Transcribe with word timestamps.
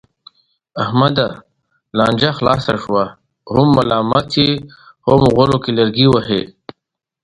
احمده! 0.83 1.27
لانجه 1.97 2.29
خلاصه 2.37 2.73
شوه، 2.83 3.05
هم 3.53 3.67
ملامت 3.77 4.29
یې 4.41 4.49
هم 5.07 5.21
غولو 5.33 5.57
کې 5.63 5.71
لرګی 5.77 6.07
وهې. 6.09 6.41